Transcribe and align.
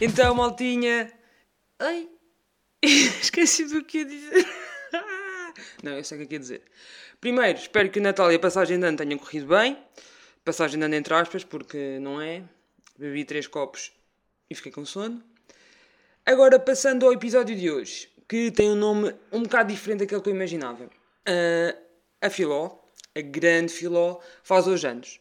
Então, 0.00 0.34
maltinha. 0.34 1.12
Ai, 1.78 2.08
esqueci 2.82 3.66
do 3.66 3.84
que 3.84 3.98
ia 3.98 4.04
dizer. 4.04 4.46
Não, 5.82 5.92
eu 5.92 6.02
sei 6.02 6.16
o 6.16 6.20
que 6.20 6.24
é 6.24 6.28
que 6.28 6.34
ia 6.34 6.40
dizer. 6.40 6.62
Primeiro, 7.20 7.56
espero 7.56 7.88
que 7.88 8.00
o 8.00 8.02
Natal 8.02 8.32
e 8.32 8.34
a 8.34 8.38
passagem 8.38 8.80
de 8.80 8.84
ano 8.84 8.96
tenham 8.96 9.16
corrido 9.16 9.46
bem. 9.46 9.78
Passagem 10.44 10.76
de 10.76 10.84
ano 10.84 10.94
entre 10.96 11.14
aspas, 11.14 11.44
porque 11.44 11.98
não 12.00 12.20
é. 12.20 12.42
Bebi 12.98 13.24
três 13.24 13.46
copos 13.46 13.92
e 14.50 14.56
fiquei 14.56 14.72
com 14.72 14.84
sono. 14.84 15.22
Agora, 16.26 16.58
passando 16.58 17.06
ao 17.06 17.12
episódio 17.12 17.54
de 17.54 17.70
hoje, 17.70 18.08
que 18.28 18.50
tem 18.50 18.70
um 18.70 18.74
nome 18.74 19.14
um 19.30 19.44
bocado 19.44 19.72
diferente 19.72 20.00
daquele 20.00 20.20
que 20.20 20.28
eu 20.28 20.34
imaginava. 20.34 20.84
Uh, 20.84 21.78
a 22.20 22.28
Filó, 22.28 22.76
a 23.14 23.20
grande 23.20 23.72
Filó, 23.72 24.18
faz 24.42 24.66
hoje 24.66 24.86
anos. 24.86 25.20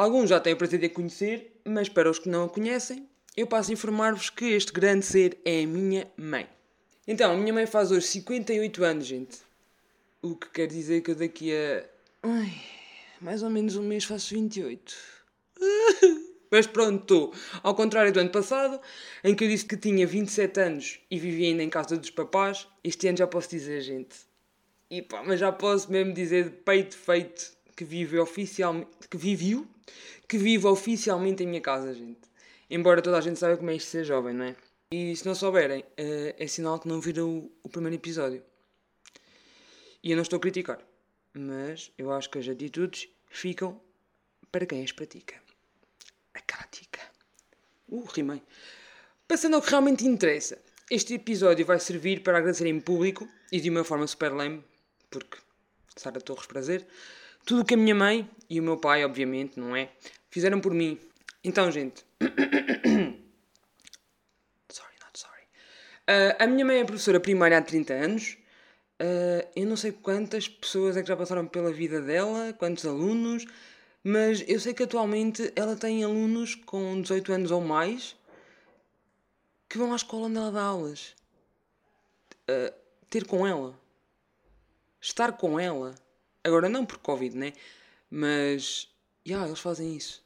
Alguns 0.00 0.30
já 0.30 0.40
têm 0.40 0.54
o 0.54 0.56
prazer 0.56 0.80
de 0.80 0.86
a 0.86 0.88
conhecer, 0.88 1.60
mas 1.62 1.86
para 1.86 2.10
os 2.10 2.18
que 2.18 2.26
não 2.26 2.46
a 2.46 2.48
conhecem, 2.48 3.06
eu 3.36 3.46
passo 3.46 3.70
a 3.70 3.74
informar-vos 3.74 4.30
que 4.30 4.46
este 4.46 4.72
grande 4.72 5.04
ser 5.04 5.36
é 5.44 5.62
a 5.62 5.66
minha 5.66 6.10
mãe. 6.16 6.48
Então, 7.06 7.34
a 7.34 7.36
minha 7.36 7.52
mãe 7.52 7.66
faz 7.66 7.90
hoje 7.90 8.06
58 8.06 8.82
anos, 8.82 9.04
gente. 9.04 9.36
O 10.22 10.34
que 10.34 10.48
quer 10.48 10.68
dizer 10.68 11.02
que 11.02 11.10
eu 11.10 11.14
daqui 11.14 11.54
a. 11.54 11.84
Ai, 12.22 12.50
mais 13.20 13.42
ou 13.42 13.50
menos 13.50 13.76
um 13.76 13.82
mês 13.82 14.04
faço 14.04 14.32
28. 14.32 14.96
Mas 16.50 16.66
pronto, 16.66 17.02
estou. 17.02 17.34
Ao 17.62 17.74
contrário 17.74 18.10
do 18.10 18.20
ano 18.20 18.30
passado, 18.30 18.80
em 19.22 19.34
que 19.34 19.44
eu 19.44 19.48
disse 19.48 19.66
que 19.66 19.76
tinha 19.76 20.06
27 20.06 20.60
anos 20.60 20.98
e 21.10 21.18
vivia 21.18 21.48
ainda 21.48 21.62
em 21.62 21.68
casa 21.68 21.98
dos 21.98 22.08
papás, 22.08 22.66
este 22.82 23.06
ano 23.06 23.18
já 23.18 23.26
posso 23.26 23.50
dizer, 23.50 23.82
gente. 23.82 24.16
E 24.90 25.02
pá, 25.02 25.22
mas 25.22 25.38
já 25.38 25.52
posso 25.52 25.92
mesmo 25.92 26.14
dizer 26.14 26.44
de 26.44 26.50
peito 26.52 26.96
feito 26.96 27.59
que 27.80 27.84
vive 27.86 28.18
oficialmente. 28.18 28.90
que 29.08 29.16
viviu? 29.16 29.66
Que 30.28 30.36
vive 30.36 30.66
oficialmente 30.66 31.42
em 31.42 31.46
minha 31.46 31.62
casa, 31.62 31.94
gente. 31.94 32.20
Embora 32.68 33.00
toda 33.00 33.16
a 33.16 33.22
gente 33.22 33.38
saiba 33.38 33.56
como 33.56 33.70
é 33.70 33.76
isto 33.76 33.88
ser 33.88 34.04
jovem, 34.04 34.34
não 34.34 34.44
é? 34.44 34.56
E 34.92 35.16
se 35.16 35.24
não 35.24 35.34
souberem, 35.34 35.82
é, 35.96 36.34
é 36.38 36.46
sinal 36.46 36.78
que 36.78 36.86
não 36.86 37.00
viram 37.00 37.38
o, 37.38 37.52
o 37.62 37.70
primeiro 37.70 37.96
episódio. 37.96 38.42
E 40.02 40.10
eu 40.10 40.16
não 40.16 40.22
estou 40.22 40.36
a 40.36 40.40
criticar, 40.40 40.78
mas 41.32 41.90
eu 41.96 42.12
acho 42.12 42.28
que 42.28 42.38
as 42.38 42.46
atitudes 42.46 43.08
ficam 43.30 43.80
para 44.52 44.66
quem 44.66 44.84
as 44.84 44.92
pratica. 44.92 45.36
A 46.34 46.42
prática. 46.42 47.00
Uh, 47.88 48.04
rimei. 48.04 48.42
Passando 49.26 49.54
ao 49.54 49.62
que 49.62 49.70
realmente 49.70 50.06
interessa. 50.06 50.58
Este 50.90 51.14
episódio 51.14 51.64
vai 51.64 51.80
servir 51.80 52.22
para 52.22 52.36
agradecer 52.36 52.66
em 52.66 52.78
público 52.78 53.26
e 53.50 53.58
de 53.58 53.70
uma 53.70 53.84
forma 53.84 54.06
super 54.06 54.34
lame, 54.34 54.62
porque 55.08 55.38
Sara 55.96 56.20
Torres 56.20 56.46
prazer, 56.46 56.86
tudo 57.44 57.62
o 57.62 57.64
que 57.64 57.74
a 57.74 57.76
minha 57.76 57.94
mãe 57.94 58.28
e 58.48 58.60
o 58.60 58.62
meu 58.62 58.76
pai, 58.76 59.04
obviamente, 59.04 59.58
não 59.58 59.74
é? 59.74 59.90
Fizeram 60.30 60.60
por 60.60 60.74
mim. 60.74 60.98
Então, 61.42 61.70
gente. 61.70 62.04
sorry, 64.70 64.94
not 65.00 65.18
sorry. 65.18 65.42
Uh, 66.08 66.36
a 66.38 66.46
minha 66.46 66.64
mãe 66.64 66.80
é 66.80 66.84
professora 66.84 67.20
primária 67.20 67.58
há 67.58 67.62
30 67.62 67.92
anos. 67.94 68.36
Uh, 69.00 69.48
eu 69.56 69.66
não 69.66 69.76
sei 69.76 69.92
quantas 69.92 70.46
pessoas 70.46 70.96
é 70.96 71.02
que 71.02 71.08
já 71.08 71.16
passaram 71.16 71.46
pela 71.46 71.72
vida 71.72 72.02
dela, 72.02 72.52
quantos 72.52 72.84
alunos, 72.84 73.46
mas 74.04 74.44
eu 74.46 74.60
sei 74.60 74.74
que 74.74 74.82
atualmente 74.82 75.52
ela 75.56 75.74
tem 75.74 76.04
alunos 76.04 76.54
com 76.54 77.00
18 77.00 77.32
anos 77.32 77.50
ou 77.50 77.62
mais 77.62 78.14
que 79.68 79.78
vão 79.78 79.92
à 79.92 79.96
escola 79.96 80.26
onde 80.26 80.36
ela 80.36 80.50
dá 80.50 80.62
aulas. 80.62 81.14
Uh, 82.42 82.74
ter 83.08 83.24
com 83.24 83.46
ela. 83.46 83.78
Estar 85.00 85.32
com 85.32 85.58
ela. 85.58 85.94
Agora 86.42 86.68
não 86.68 86.86
por 86.86 86.98
Covid, 86.98 87.36
né? 87.36 87.52
Mas. 88.10 88.88
Já, 89.24 89.34
yeah, 89.34 89.48
eles 89.48 89.60
fazem 89.60 89.96
isso. 89.96 90.24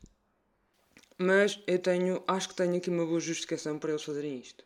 Mas 1.18 1.60
eu 1.66 1.78
tenho. 1.78 2.22
Acho 2.26 2.48
que 2.48 2.54
tenho 2.54 2.76
aqui 2.76 2.90
uma 2.90 3.04
boa 3.04 3.20
justificação 3.20 3.78
para 3.78 3.90
eles 3.90 4.02
fazerem 4.02 4.38
isto. 4.38 4.64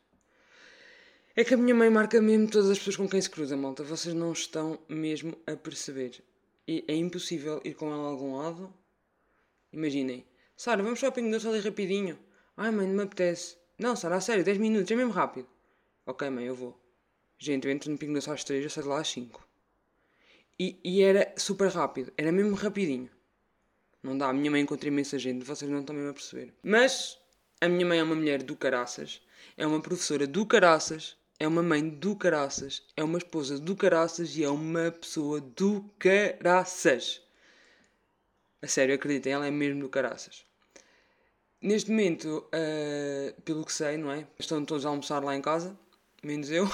É 1.34 1.44
que 1.44 1.54
a 1.54 1.56
minha 1.56 1.74
mãe 1.74 1.88
marca 1.88 2.20
mesmo 2.20 2.50
todas 2.50 2.68
as 2.68 2.78
pessoas 2.78 2.96
com 2.96 3.08
quem 3.08 3.20
se 3.20 3.30
cruza, 3.30 3.56
malta. 3.56 3.84
Vocês 3.84 4.14
não 4.14 4.32
estão 4.32 4.78
mesmo 4.88 5.38
a 5.46 5.56
perceber. 5.56 6.22
E 6.66 6.84
é 6.88 6.94
impossível 6.94 7.60
ir 7.64 7.74
com 7.74 7.92
ela 7.92 8.08
a 8.08 8.10
algum 8.10 8.36
lado. 8.36 8.74
Imaginem. 9.72 10.26
Sara, 10.56 10.82
vamos 10.82 11.02
ao 11.04 11.12
Pingo 11.12 11.30
Doce 11.30 11.46
ali 11.46 11.60
rapidinho. 11.60 12.18
Ai 12.56 12.70
mãe, 12.72 12.86
não 12.86 12.94
me 12.94 13.02
apetece. 13.04 13.56
Não, 13.78 13.94
Sara, 13.94 14.16
a 14.16 14.20
sério, 14.20 14.42
10 14.42 14.58
minutos, 14.58 14.90
é 14.90 14.96
mesmo 14.96 15.12
rápido. 15.12 15.48
Ok, 16.04 16.28
mãe, 16.28 16.46
eu 16.46 16.54
vou. 16.54 16.76
Gente, 17.38 17.66
eu 17.66 17.72
entro 17.72 17.90
no 17.90 17.96
Pingo 17.96 18.14
Doce 18.14 18.30
às 18.30 18.42
3, 18.42 18.64
eu 18.64 18.70
saio 18.70 18.84
de 18.84 18.88
lá 18.88 19.00
às 19.00 19.08
5. 19.08 19.46
E, 20.58 20.80
e 20.84 21.02
era 21.02 21.32
super 21.36 21.68
rápido, 21.70 22.12
era 22.16 22.32
mesmo 22.32 22.54
rapidinho. 22.54 23.08
Não 24.02 24.16
dá, 24.16 24.28
a 24.28 24.32
minha 24.32 24.50
mãe 24.50 24.60
encontra 24.60 24.88
imensa 24.88 25.18
gente, 25.18 25.44
vocês 25.44 25.70
não 25.70 25.80
estão 25.80 25.94
mesmo 25.94 26.10
a 26.10 26.14
perceber. 26.14 26.54
Mas 26.62 27.18
a 27.60 27.68
minha 27.68 27.86
mãe 27.86 27.98
é 27.98 28.02
uma 28.02 28.14
mulher 28.14 28.42
do 28.42 28.56
caraças, 28.56 29.20
é 29.56 29.66
uma 29.66 29.80
professora 29.80 30.26
do 30.26 30.46
caraças, 30.46 31.16
é 31.38 31.46
uma 31.46 31.62
mãe 31.62 31.88
do 31.88 32.16
caraças, 32.16 32.82
é 32.96 33.04
uma 33.04 33.18
esposa 33.18 33.58
do 33.58 33.76
caraças 33.76 34.36
e 34.36 34.42
é 34.42 34.48
uma 34.48 34.90
pessoa 34.90 35.40
do 35.40 35.88
caraças. 35.98 37.22
A 38.60 38.66
sério, 38.66 38.94
acreditem, 38.94 39.32
ela 39.32 39.46
é 39.46 39.50
mesmo 39.50 39.80
do 39.80 39.88
caraças. 39.88 40.44
Neste 41.60 41.90
momento, 41.90 42.48
uh, 42.48 43.42
pelo 43.42 43.64
que 43.64 43.72
sei, 43.72 43.96
não 43.96 44.10
é? 44.10 44.26
Estão 44.38 44.64
todos 44.64 44.86
a 44.86 44.88
almoçar 44.88 45.22
lá 45.22 45.36
em 45.36 45.42
casa, 45.42 45.78
menos 46.22 46.50
eu. 46.50 46.68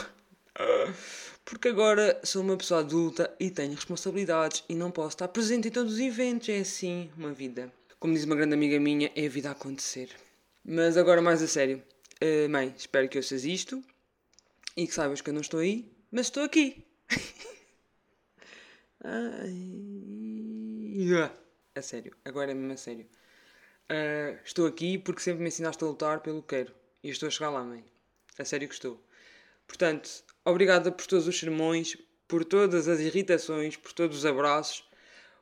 Porque 1.44 1.68
agora 1.68 2.20
sou 2.24 2.42
uma 2.42 2.56
pessoa 2.56 2.80
adulta 2.80 3.34
e 3.38 3.50
tenho 3.50 3.74
responsabilidades 3.74 4.64
e 4.68 4.74
não 4.74 4.90
posso 4.90 5.10
estar 5.10 5.28
presente 5.28 5.68
em 5.68 5.70
todos 5.70 5.94
os 5.94 6.00
eventos. 6.00 6.48
É 6.48 6.58
assim 6.58 7.10
uma 7.16 7.32
vida. 7.32 7.72
Como 7.98 8.14
diz 8.14 8.24
uma 8.24 8.36
grande 8.36 8.54
amiga 8.54 8.80
minha, 8.80 9.10
é 9.14 9.26
a 9.26 9.28
vida 9.28 9.48
a 9.50 9.52
acontecer. 9.52 10.08
Mas 10.64 10.96
agora 10.96 11.20
mais 11.20 11.42
a 11.42 11.46
sério. 11.46 11.82
Uh, 12.22 12.48
mãe, 12.48 12.74
espero 12.76 13.08
que 13.08 13.18
ouças 13.18 13.44
isto 13.44 13.82
e 14.76 14.86
que 14.86 14.94
saibas 14.94 15.20
que 15.20 15.30
eu 15.30 15.34
não 15.34 15.42
estou 15.42 15.60
aí, 15.60 15.90
mas 16.10 16.26
estou 16.26 16.42
aqui. 16.42 16.84
A 21.76 21.82
sério, 21.82 22.16
agora 22.24 22.52
é 22.52 22.54
mesmo 22.54 22.72
a 22.72 22.76
sério. 22.76 23.06
Uh, 23.90 24.38
estou 24.44 24.66
aqui 24.66 24.96
porque 24.96 25.20
sempre 25.20 25.42
me 25.42 25.48
ensinaste 25.48 25.82
a 25.82 25.86
lutar 25.86 26.20
pelo 26.20 26.40
que 26.40 26.56
quero. 26.56 26.72
E 27.02 27.10
estou 27.10 27.26
a 27.26 27.30
chegar 27.30 27.50
lá, 27.50 27.62
mãe. 27.62 27.84
A 28.38 28.44
sério 28.44 28.68
que 28.68 28.74
estou. 28.74 29.04
Portanto, 29.66 30.24
obrigada 30.44 30.92
por 30.92 31.06
todos 31.06 31.26
os 31.26 31.38
sermões, 31.38 31.96
por 32.28 32.44
todas 32.44 32.88
as 32.88 33.00
irritações, 33.00 33.76
por 33.76 33.92
todos 33.92 34.18
os 34.18 34.26
abraços, 34.26 34.84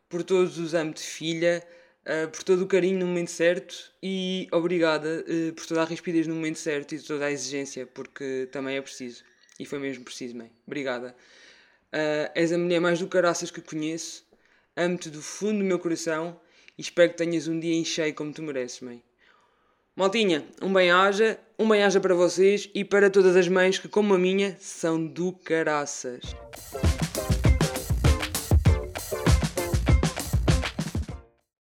por 0.09 0.23
todos 0.23 0.59
os 0.59 0.75
amo 0.75 0.93
de 0.93 1.03
filha, 1.03 1.67
uh, 2.07 2.29
por 2.31 2.43
todo 2.43 2.63
o 2.63 2.67
carinho 2.67 2.99
no 2.99 3.07
momento 3.07 3.31
certo 3.31 3.93
e 4.03 4.49
obrigada 4.53 5.25
uh, 5.27 5.53
por 5.55 5.67
toda 5.67 5.83
a 5.83 5.85
rispidez 5.85 6.27
no 6.27 6.35
momento 6.35 6.59
certo 6.59 6.95
e 6.95 7.01
toda 7.01 7.27
a 7.27 7.31
exigência, 7.31 7.87
porque 7.87 8.49
também 8.53 8.77
é 8.77 8.83
preciso. 8.83 9.25
E 9.59 9.65
foi 9.65 9.79
mesmo 9.79 10.05
preciso, 10.05 10.37
mãe. 10.37 10.51
Obrigada. 10.67 11.15
Uh, 11.93 12.31
és 12.35 12.53
a 12.53 12.59
mulher 12.59 12.81
mais 12.81 12.99
do 12.99 13.07
caraças 13.07 13.51
que 13.51 13.61
conheço. 13.61 14.25
Amo-te 14.77 15.11
do 15.11 15.21
fundo 15.21 15.59
do 15.59 15.65
meu 15.65 15.79
coração 15.79 16.41
e 16.79 16.81
espero 16.81 17.11
que 17.11 17.19
tenhas 17.19 17.47
um 17.47 17.61
dia 17.61 17.75
em 17.75 17.85
cheio 17.85 18.15
como 18.15 18.33
tu 18.33 18.43
mereces, 18.43 18.81
mãe. 18.81 19.03
Maltinha, 19.95 20.43
um 20.63 20.73
bem-aja, 20.73 21.39
um 21.59 21.69
bem-aja 21.69 22.01
para 22.01 22.15
vocês 22.15 22.67
e 22.75 22.83
para 22.83 23.11
todas 23.11 23.37
as 23.37 23.47
mães 23.47 23.79
que, 23.79 23.89
como 23.89 24.15
a 24.15 24.19
minha, 24.19 24.57
são 24.59 25.07
do 25.07 25.33
caraças. 25.33 26.35